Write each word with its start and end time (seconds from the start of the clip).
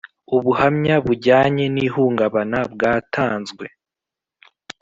ubuhamya 0.35 0.95
bujyanye 1.05 1.65
nihungabana 1.75 2.59
bwatanzwe. 2.73 3.65